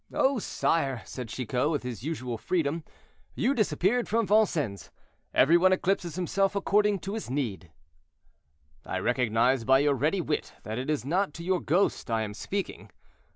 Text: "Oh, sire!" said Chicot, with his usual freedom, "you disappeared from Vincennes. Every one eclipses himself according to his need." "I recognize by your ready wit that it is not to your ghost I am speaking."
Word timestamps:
"Oh, 0.11 0.39
sire!" 0.39 1.03
said 1.05 1.29
Chicot, 1.29 1.69
with 1.69 1.83
his 1.83 2.01
usual 2.03 2.35
freedom, 2.35 2.83
"you 3.35 3.53
disappeared 3.53 4.09
from 4.09 4.25
Vincennes. 4.25 4.89
Every 5.31 5.57
one 5.57 5.71
eclipses 5.71 6.15
himself 6.15 6.55
according 6.55 6.97
to 7.01 7.13
his 7.13 7.29
need." 7.29 7.69
"I 8.83 8.97
recognize 8.97 9.63
by 9.63 9.77
your 9.77 9.93
ready 9.93 10.19
wit 10.19 10.53
that 10.63 10.79
it 10.79 10.89
is 10.89 11.05
not 11.05 11.35
to 11.35 11.43
your 11.43 11.59
ghost 11.59 12.09
I 12.09 12.23
am 12.23 12.33
speaking." 12.33 12.89